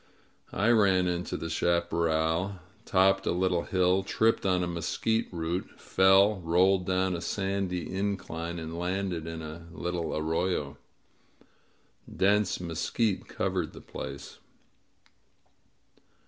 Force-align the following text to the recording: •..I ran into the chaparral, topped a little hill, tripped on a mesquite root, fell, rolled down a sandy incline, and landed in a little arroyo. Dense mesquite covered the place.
•..I 0.51 0.71
ran 0.71 1.07
into 1.07 1.37
the 1.37 1.47
chaparral, 1.47 2.55
topped 2.85 3.27
a 3.27 3.31
little 3.31 3.61
hill, 3.65 4.01
tripped 4.01 4.47
on 4.47 4.63
a 4.63 4.67
mesquite 4.67 5.27
root, 5.31 5.79
fell, 5.79 6.37
rolled 6.41 6.87
down 6.87 7.15
a 7.15 7.21
sandy 7.21 7.87
incline, 7.93 8.57
and 8.57 8.79
landed 8.79 9.27
in 9.27 9.43
a 9.43 9.67
little 9.71 10.17
arroyo. 10.17 10.79
Dense 12.17 12.59
mesquite 12.59 13.27
covered 13.27 13.73
the 13.73 13.79
place. 13.81 14.39